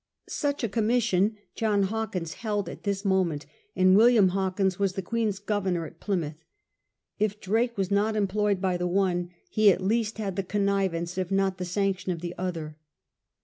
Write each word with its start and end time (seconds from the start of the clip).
Such 0.29 0.63
a 0.63 0.67
commission 0.67 1.37
John 1.53 1.83
Hawkins 1.83 2.33
held 2.33 2.67
at 2.67 2.81
this 2.85 3.05
moment, 3.05 3.45
and 3.75 3.95
William 3.95 4.29
Hawkins 4.29 4.79
was 4.79 4.93
the 4.93 5.03
Queen's 5.03 5.37
Governor 5.37 5.85
of 5.85 5.99
Plymouth. 5.99 6.43
If 7.19 7.39
Drake 7.39 7.77
was 7.77 7.91
not 7.91 8.15
employed 8.15 8.59
by 8.59 8.77
the 8.77 8.87
one, 8.87 9.29
he 9.51 9.69
at 9.71 9.79
least 9.79 10.17
had 10.17 10.37
the 10.37 10.41
connivance, 10.43 11.19
if 11.19 11.29
not 11.29 11.59
the 11.59 11.65
sanction, 11.65 12.11
of 12.11 12.21
the 12.21 12.33
other. 12.35 12.77